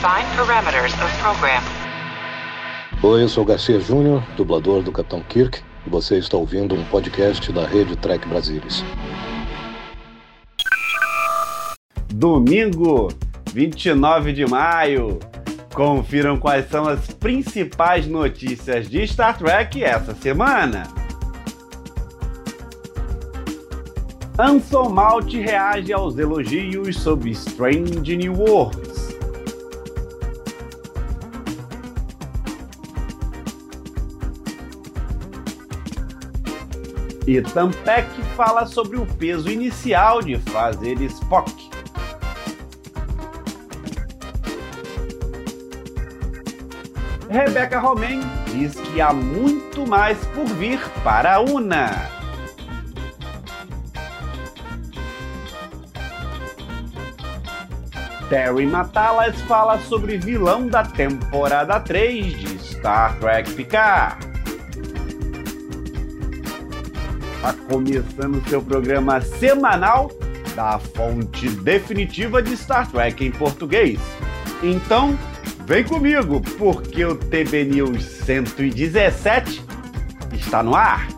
[0.00, 1.62] Define parameters of program.
[3.02, 7.52] Oi, eu sou Garcia Júnior, dublador do Capitão Kirk, e você está ouvindo um podcast
[7.52, 8.82] da Rede Trek Brasilis.
[12.14, 13.12] Domingo,
[13.52, 15.18] 29 de maio.
[15.74, 20.84] Confiram quais são as principais notícias de Star Trek essa semana.
[24.38, 28.89] Anson Malt reage aos elogios sobre Strange New Worlds.
[37.30, 41.70] Ethan Peck fala sobre o peso inicial de fazer Spock.
[47.28, 51.90] Rebecca Romain diz que há muito mais por vir para a UNA.
[58.28, 64.29] Terry Matalas fala sobre vilão da temporada 3 de Star Trek Picard.
[67.40, 70.12] Está começando seu programa semanal
[70.54, 73.98] da fonte definitiva de Star Trek em português.
[74.62, 75.18] Então,
[75.66, 79.64] vem comigo, porque o TB News 117
[80.34, 81.08] está no ar.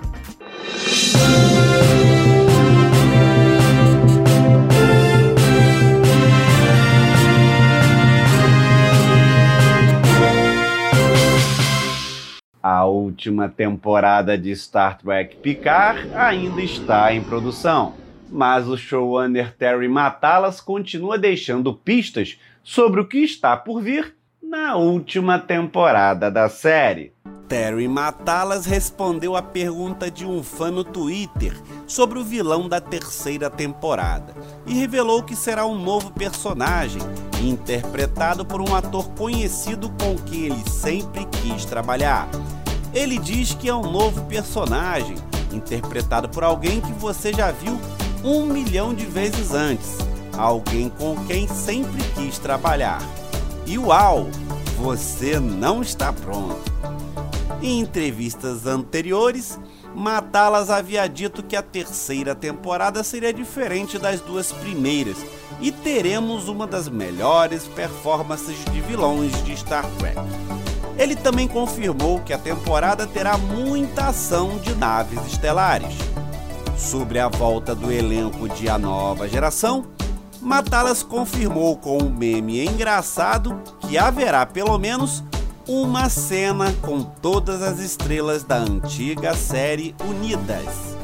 [12.63, 17.95] A última temporada de Star Trek Picard ainda está em produção,
[18.31, 24.77] mas o showrunner Terry Matalas continua deixando pistas sobre o que está por vir na
[24.77, 27.13] última temporada da série.
[27.49, 31.53] Terry Matalas respondeu a pergunta de um fã no Twitter
[31.87, 34.35] sobre o vilão da terceira temporada
[34.67, 37.03] e revelou que será um novo personagem,
[37.49, 42.29] interpretado por um ator conhecido com quem ele sempre quis trabalhar.
[42.95, 45.17] Ele diz que é um novo personagem,
[45.53, 47.79] interpretado por alguém que você já viu
[48.25, 49.97] um milhão de vezes antes,
[50.37, 53.01] alguém com quem sempre quis trabalhar.
[53.67, 54.29] E uau,
[54.77, 56.61] você não está pronto!
[57.61, 59.59] Em entrevistas anteriores,
[59.95, 65.19] Matalas havia dito que a terceira temporada seria diferente das duas primeiras
[65.63, 70.19] e teremos uma das melhores performances de vilões de Star Trek.
[70.99, 75.95] Ele também confirmou que a temporada terá muita ação de naves estelares.
[76.77, 79.87] Sobre a volta do elenco de A Nova Geração,
[80.41, 85.23] Matalas confirmou com um meme engraçado que haverá pelo menos
[85.69, 90.97] uma cena com todas as estrelas da antiga série unidas.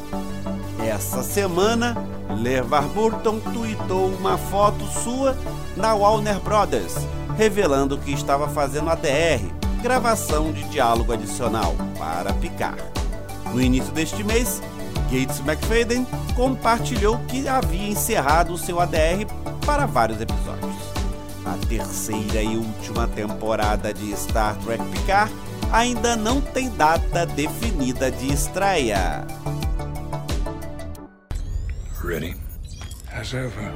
[0.84, 1.96] Essa semana,
[2.36, 5.36] LeVar Burton tweetou uma foto sua
[5.76, 6.94] na Warner Brothers,
[7.36, 9.42] revelando que estava fazendo a DR,
[9.82, 12.76] gravação de diálogo adicional, para picar.
[13.52, 14.60] No início deste mês,
[15.10, 16.06] Gates McFadden
[16.36, 19.26] compartilhou que havia encerrado seu ADR
[19.64, 20.74] para vários episódios.
[21.44, 25.32] A terceira e última temporada de Star Trek Picard
[25.72, 29.26] ainda não tem data definida de estreia.
[32.18, 32.34] Ready
[33.12, 33.70] as ever.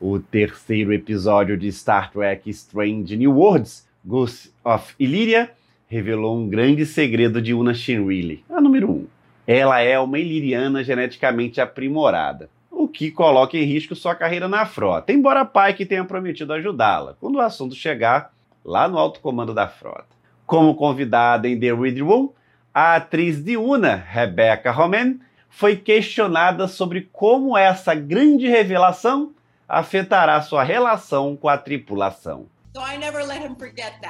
[0.00, 5.52] O terceiro episódio de Star Trek Strange New Worlds, Ghosts of Illyria,
[5.88, 8.92] revelou um grande segredo de Una Shinrili, a número 1.
[8.92, 9.06] Um.
[9.46, 12.50] Ela é uma iliriana geneticamente aprimorada,
[12.88, 17.36] o que coloca em risco sua carreira na frota, embora Pike tenha prometido ajudá-la quando
[17.36, 18.32] o assunto chegar
[18.64, 20.06] lá no alto comando da frota.
[20.46, 22.30] Como convidada em The Read Room,
[22.72, 29.32] a atriz de Una, Rebecca Romain, foi questionada sobre como essa grande revelação
[29.68, 32.46] afetará sua relação com a tripulação.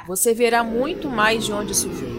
[0.06, 2.17] Você verá muito mais de onde isso veio.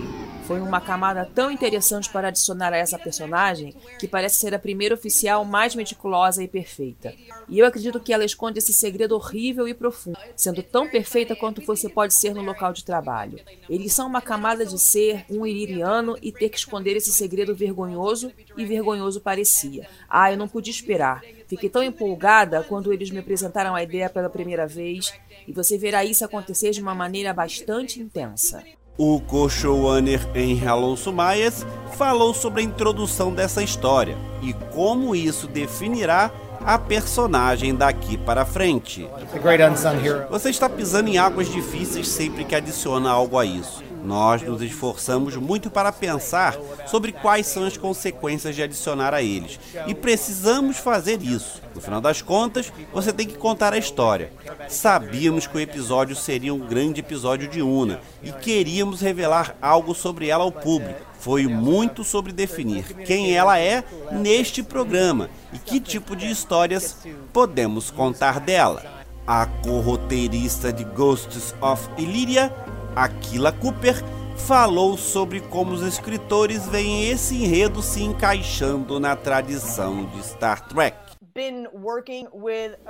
[0.49, 4.95] Foi uma camada tão interessante para adicionar a essa personagem que parece ser a primeira
[4.95, 7.13] oficial mais meticulosa e perfeita.
[7.47, 11.61] E eu acredito que ela esconde esse segredo horrível e profundo, sendo tão perfeita quanto
[11.61, 13.39] você pode ser no local de trabalho.
[13.69, 18.31] Eles são uma camada de ser um iliriano e ter que esconder esse segredo vergonhoso
[18.57, 19.87] e vergonhoso parecia.
[20.09, 21.21] Ah, eu não pude esperar.
[21.47, 25.13] Fiquei tão empolgada quando eles me apresentaram a ideia pela primeira vez,
[25.47, 28.63] e você verá isso acontecer de uma maneira bastante intensa.
[29.01, 36.29] O co-showrunner Henry Alonso Maias falou sobre a introdução dessa história e como isso definirá
[36.59, 39.09] a personagem daqui para frente.
[40.29, 43.81] Você está pisando em águas difíceis sempre que adiciona algo a isso.
[44.03, 46.57] Nós nos esforçamos muito para pensar
[46.87, 49.59] sobre quais são as consequências de adicionar a eles.
[49.87, 51.61] E precisamos fazer isso.
[51.75, 54.31] No final das contas, você tem que contar a história.
[54.67, 60.27] Sabíamos que o episódio seria um grande episódio de Una e queríamos revelar algo sobre
[60.27, 61.09] ela ao público.
[61.19, 66.97] Foi muito sobre definir quem ela é neste programa e que tipo de histórias
[67.33, 68.83] podemos contar dela.
[69.27, 72.51] A co-roteirista de Ghosts of Illyria
[72.95, 74.03] Aquila Cooper
[74.35, 80.97] falou sobre como os escritores veem esse enredo se encaixando na tradição de Star Trek.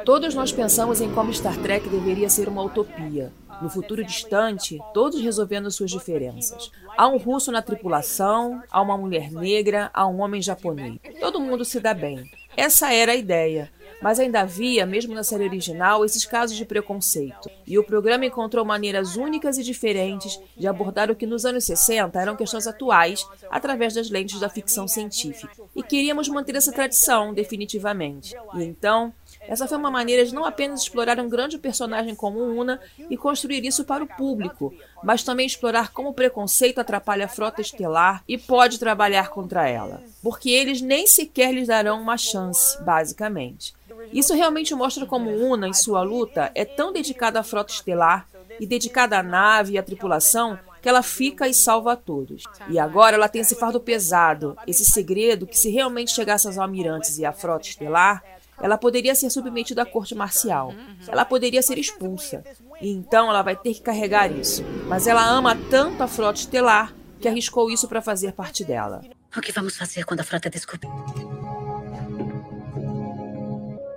[0.05, 3.31] Todos nós pensamos em como Star Trek deveria ser uma utopia.
[3.61, 6.71] No futuro distante, todos resolvendo suas diferenças.
[6.97, 10.97] Há um russo na tripulação, há uma mulher negra, há um homem japonês.
[11.19, 12.23] Todo mundo se dá bem.
[12.55, 13.69] Essa era a ideia.
[14.01, 17.49] Mas ainda havia, mesmo na série original, esses casos de preconceito.
[17.67, 22.19] E o programa encontrou maneiras únicas e diferentes de abordar o que nos anos 60
[22.19, 25.53] eram questões atuais através das lentes da ficção científica.
[25.75, 28.35] E queríamos manter essa tradição, definitivamente.
[28.55, 32.79] E então, essa foi uma maneira de não apenas explorar um grande personagem como Una
[33.09, 34.73] e construir isso para o público,
[35.03, 40.03] mas também explorar como o preconceito atrapalha a frota estelar e pode trabalhar contra ela.
[40.21, 43.73] Porque eles nem sequer lhes darão uma chance, basicamente.
[44.13, 48.27] Isso realmente mostra como Una, em sua luta, é tão dedicada à frota estelar
[48.59, 52.43] e dedicada à nave e à tripulação que ela fica e salva a todos.
[52.69, 57.17] E agora ela tem esse fardo pesado, esse segredo que se realmente chegasse aos almirantes
[57.17, 58.23] e à frota estelar,
[58.61, 60.73] ela poderia ser submetida à corte marcial.
[61.07, 62.43] Ela poderia ser expulsa.
[62.81, 64.63] E então ela vai ter que carregar isso.
[64.87, 69.01] Mas ela ama tanto a frota estelar que arriscou isso para fazer parte dela.
[69.35, 70.89] O que vamos fazer quando a frota descobrir?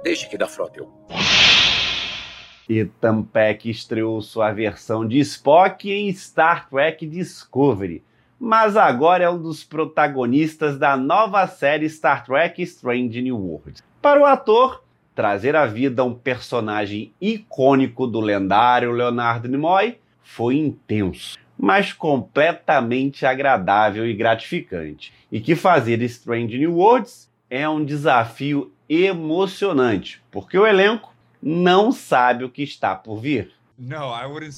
[0.02, 0.92] Deixe que da frota eu.
[2.68, 8.02] Ethan Peck estreou sua versão de Spock em Star Trek Discovery,
[8.38, 13.82] mas agora é um dos protagonistas da nova série Star Trek Strange New Worlds.
[14.00, 14.82] Para o ator,
[15.14, 24.04] trazer à vida um personagem icônico do lendário Leonardo Nimoy foi intenso, mas completamente agradável
[24.06, 25.12] e gratificante.
[25.30, 31.12] E que fazer Strange New Worlds é um desafio emocionante, porque o elenco
[31.42, 33.52] não sabe o que está por vir.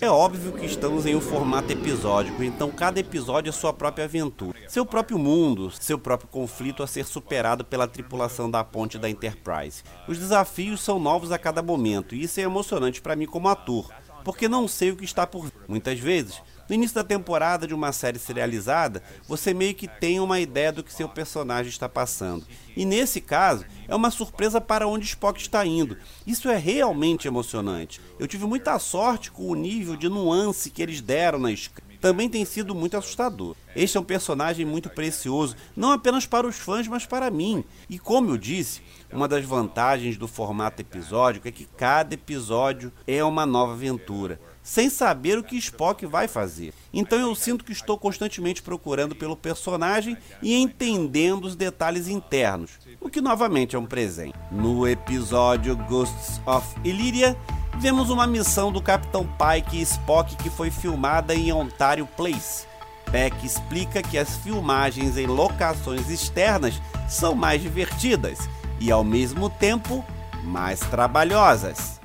[0.01, 4.57] É óbvio que estamos em um formato episódico, então cada episódio é sua própria aventura.
[4.69, 9.83] Seu próprio mundo, seu próprio conflito a ser superado pela tripulação da ponte da Enterprise.
[10.07, 13.93] Os desafios são novos a cada momento, e isso é emocionante para mim como ator,
[14.23, 15.53] porque não sei o que está por vir.
[15.67, 20.41] Muitas vezes, no início da temporada de uma série serializada, você meio que tem uma
[20.41, 22.47] ideia do que seu personagem está passando.
[22.77, 25.97] E nesse caso, é uma surpresa para onde Spock está indo.
[26.27, 28.01] Isso é realmente emocionante.
[28.19, 31.85] Eu tive muita sorte com o nível de nuance que eles deram na escrita.
[32.01, 33.57] Também tem sido muito assustador.
[33.75, 37.65] Este é um personagem muito precioso, não apenas para os fãs, mas para mim.
[37.89, 43.25] E como eu disse, uma das vantagens do formato episódico é que cada episódio é
[43.25, 46.73] uma nova aventura sem saber o que Spock vai fazer.
[46.93, 53.11] Então eu sinto que estou constantemente procurando pelo personagem e entendendo os detalhes internos, o
[53.11, 54.35] que novamente é um presente.
[54.51, 57.37] No episódio Ghosts of Illyria,
[57.79, 62.67] vemos uma missão do Capitão Pike e Spock que foi filmada em Ontario Place.
[63.13, 68.49] Peck explica que as filmagens em locações externas são mais divertidas
[68.81, 70.05] e, ao mesmo tempo,
[70.43, 72.01] mais trabalhosas.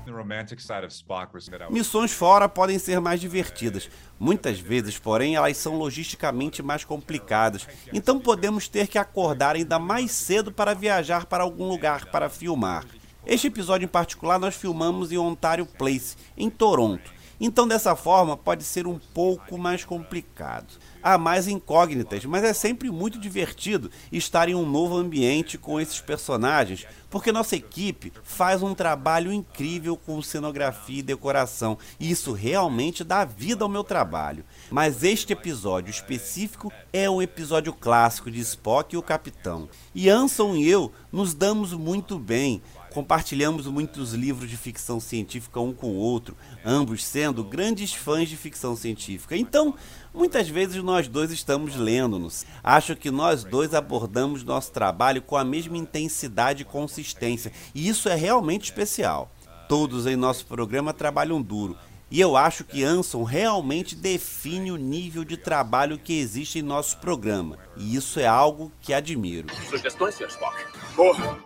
[1.72, 3.90] Missões fora podem ser mais divertidas.
[4.20, 7.68] Muitas vezes, porém, elas são logisticamente mais complicadas.
[7.94, 12.86] Então podemos ter que acordar ainda mais cedo para viajar para algum lugar para filmar.
[13.26, 17.20] Este episódio em particular nós filmamos em Ontario Place, em Toronto.
[17.42, 22.90] Então, dessa forma, pode ser um pouco mais complicado há mais incógnitas, mas é sempre
[22.92, 28.76] muito divertido estar em um novo ambiente com esses personagens, porque nossa equipe faz um
[28.76, 34.44] trabalho incrível com cenografia e decoração, e isso realmente dá vida ao meu trabalho.
[34.70, 39.70] Mas este episódio específico é um episódio clássico de Spock e o Capitão.
[39.94, 42.62] E Anson e eu nos damos muito bem.
[42.92, 48.36] Compartilhamos muitos livros de ficção científica um com o outro, ambos sendo grandes fãs de
[48.36, 49.38] ficção científica.
[49.38, 49.76] Então,
[50.14, 52.46] muitas vezes nós dois estamos lendo-nos.
[52.64, 58.10] Acho que nós dois abordamos nosso trabalho com a mesma intensidade e consistência, e isso
[58.10, 59.32] é realmente especial.
[59.68, 61.78] Todos em nosso programa trabalham duro.
[62.12, 66.98] E eu acho que Anson realmente define o nível de trabalho que existe em nosso
[66.98, 67.60] programa.
[67.78, 69.48] E isso é algo que admiro.
[69.70, 70.28] Sugestões, Sr.
[70.28, 70.58] Spock?
[70.96, 71.38] Porra!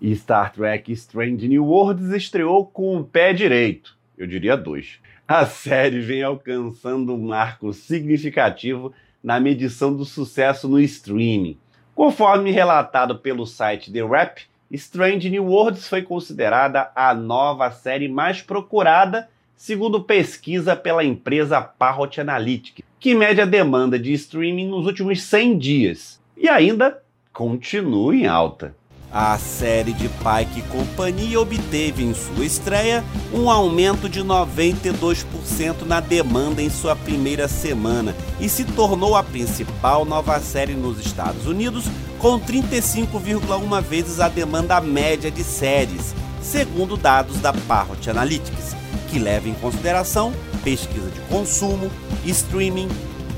[0.00, 5.00] E Star Trek Strange New Worlds estreou com um pé direito, eu diria dois.
[5.30, 11.58] A série vem alcançando um marco significativo na medição do sucesso no streaming.
[11.94, 18.40] Conforme relatado pelo site The Rap, Strange New Worlds foi considerada a nova série mais
[18.40, 25.20] procurada, segundo pesquisa pela empresa Parrot Analytics, que mede a demanda de streaming nos últimos
[25.20, 27.02] 100 dias e ainda
[27.34, 28.74] continua em alta.
[29.10, 36.60] A série de Pike Companhia obteve em sua estreia um aumento de 92% na demanda
[36.60, 41.86] em sua primeira semana e se tornou a principal nova série nos Estados Unidos,
[42.18, 48.76] com 35,1 vezes a demanda média de séries, segundo dados da Parrot Analytics,
[49.10, 51.90] que leva em consideração pesquisa de consumo,
[52.26, 52.88] streaming,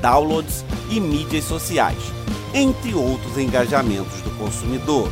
[0.01, 2.03] downloads e mídias sociais,
[2.53, 5.09] entre outros engajamentos do consumidor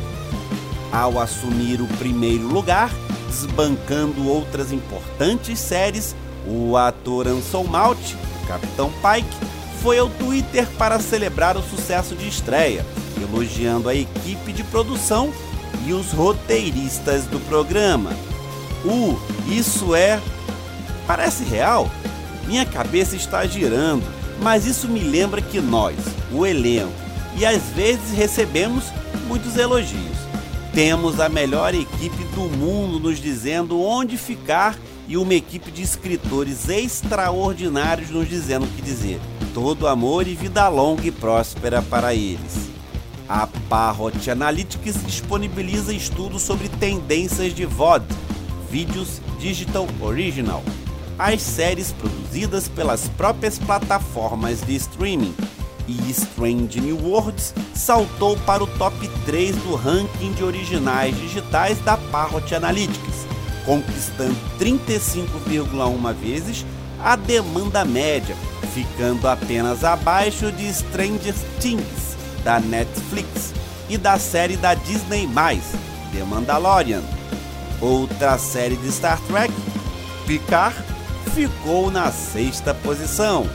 [0.92, 2.90] ao assumir o primeiro lugar,
[3.28, 6.14] desbancando outras importantes séries,
[6.46, 8.14] o ator Anson Mount,
[8.46, 9.36] Capitão Pike,
[9.82, 12.84] foi ao Twitter para celebrar o sucesso de estreia,
[13.20, 15.32] elogiando a equipe de produção
[15.86, 18.10] e os roteiristas do programa.
[18.84, 19.18] Uh,
[19.48, 20.20] isso é.
[21.06, 21.90] Parece real?
[22.46, 24.04] Minha cabeça está girando,
[24.42, 25.96] mas isso me lembra que nós,
[26.32, 26.92] o elenco,
[27.36, 28.84] e às vezes recebemos
[29.26, 30.29] muitos elogios.
[30.72, 36.68] Temos a melhor equipe do mundo nos dizendo onde ficar e uma equipe de escritores
[36.68, 39.20] extraordinários nos dizendo o que dizer.
[39.52, 42.70] Todo amor e vida longa e próspera para eles.
[43.28, 48.04] A Parrot Analytics disponibiliza estudos sobre tendências de VOD,
[48.70, 50.62] vídeos digital original,
[51.18, 55.34] as séries produzidas pelas próprias plataformas de streaming
[55.90, 61.96] e Strange New Worlds saltou para o top 3 do ranking de originais digitais da
[61.96, 63.26] Parrot Analytics,
[63.64, 66.64] conquistando 35,1 vezes
[67.02, 68.36] a demanda média,
[68.72, 73.52] ficando apenas abaixo de Stranger Things da Netflix
[73.88, 75.28] e da série da Disney+,
[76.12, 77.02] The Mandalorian.
[77.80, 79.52] Outra série de Star Trek,
[80.26, 80.76] Picard,
[81.34, 83.46] ficou na sexta posição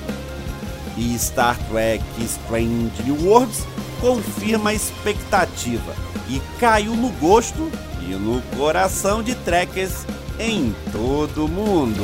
[0.97, 3.65] e Star Trek Strange New Worlds
[3.99, 5.95] confirma a expectativa
[6.29, 7.69] e caiu no gosto
[8.01, 10.05] e no coração de trekkers
[10.39, 12.01] em todo o mundo.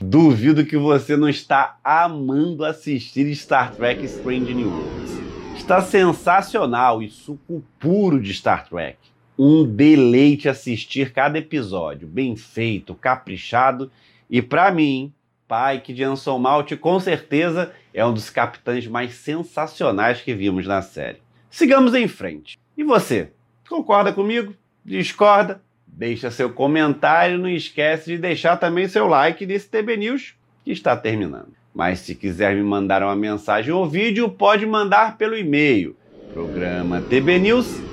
[0.00, 5.10] Duvido que você não está amando assistir Star Trek Strange New Worlds.
[5.56, 8.98] Está sensacional e suco puro de Star Trek
[9.42, 13.90] um deleite assistir cada episódio, bem feito, caprichado,
[14.28, 15.10] e para mim,
[15.48, 20.82] Pike de Anson Malt com certeza é um dos capitães mais sensacionais que vimos na
[20.82, 21.22] série.
[21.50, 22.58] Sigamos em frente.
[22.76, 23.30] E você?
[23.66, 24.54] Concorda comigo?
[24.84, 25.62] Discorda?
[25.86, 30.94] Deixa seu comentário, não esquece de deixar também seu like nesse TB News que está
[30.94, 31.54] terminando.
[31.74, 35.96] Mas se quiser me mandar uma mensagem ou vídeo, pode mandar pelo e-mail
[36.34, 37.89] programa tbnews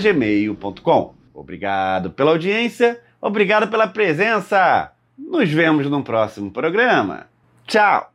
[0.00, 1.14] gmail.com.
[1.32, 4.92] Obrigado pela audiência, obrigado pela presença.
[5.18, 7.26] Nos vemos no próximo programa.
[7.66, 8.12] Tchau!